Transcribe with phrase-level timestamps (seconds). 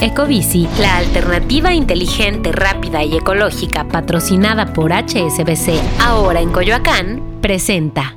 [0.00, 8.12] Ecobici, la alternativa inteligente, rápida y ecológica patrocinada por HSBC, ahora en Coyoacán, presenta.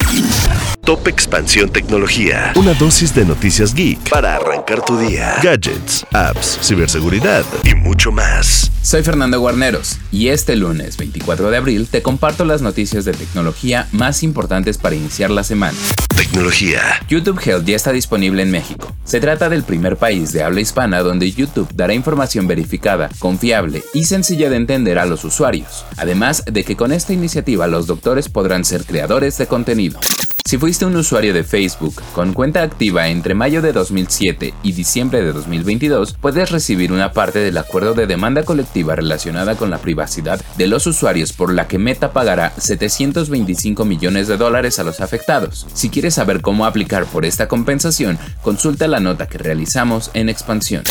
[0.90, 2.52] Top Expansión Tecnología.
[2.56, 5.36] Una dosis de noticias geek para arrancar tu día.
[5.44, 8.72] Gadgets, apps, ciberseguridad y mucho más.
[8.82, 13.88] Soy Fernando Guarneros y este lunes 24 de abril te comparto las noticias de tecnología
[13.91, 15.78] más importantes para iniciar la semana.
[16.18, 16.82] Tecnología.
[17.08, 18.92] YouTube Health ya está disponible en México.
[19.04, 24.05] Se trata del primer país de habla hispana donde YouTube dará información verificada, confiable y
[24.05, 28.66] sencilla de entender a los usuarios, además de que con esta iniciativa los doctores podrán
[28.66, 29.99] ser creadores de contenido.
[30.49, 35.21] Si fuiste un usuario de Facebook con cuenta activa entre mayo de 2007 y diciembre
[35.21, 40.41] de 2022, puedes recibir una parte del acuerdo de demanda colectiva relacionada con la privacidad
[40.57, 45.67] de los usuarios por la que Meta pagará 725 millones de dólares a los afectados.
[45.76, 50.81] Si quieres saber cómo aplicar por esta compensación, consulta la nota que realizamos en expansión.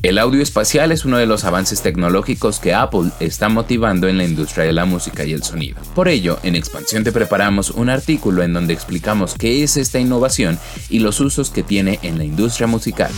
[0.00, 4.24] El audio espacial es uno de los avances tecnológicos que Apple está motivando en la
[4.24, 5.80] industria de la música y el sonido.
[5.96, 10.56] Por ello, en Expansión te preparamos un artículo en donde explicamos qué es esta innovación
[10.88, 13.10] y los usos que tiene en la industria musical.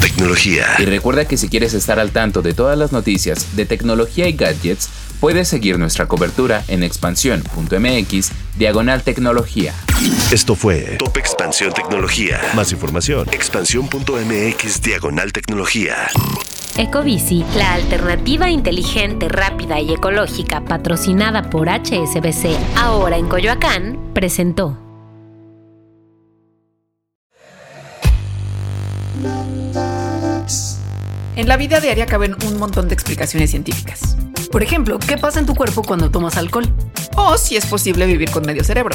[0.00, 0.66] Tecnología.
[0.78, 4.34] Y recuerda que si quieres estar al tanto de todas las noticias de tecnología y
[4.34, 9.74] gadgets, puedes seguir nuestra cobertura en expansión.mx diagonal tecnología.
[10.32, 12.40] Esto fue Top Expansión Tecnología.
[12.54, 13.26] Más información.
[13.32, 16.08] Expansión.mx diagonal tecnología.
[16.76, 24.78] Ecobici, la alternativa inteligente, rápida y ecológica patrocinada por HSBC, ahora en Coyoacán, presentó.
[31.34, 34.16] En la vida diaria caben un montón de explicaciones científicas.
[34.52, 36.72] Por ejemplo, ¿qué pasa en tu cuerpo cuando tomas alcohol?
[37.16, 38.94] O si es posible vivir con medio cerebro.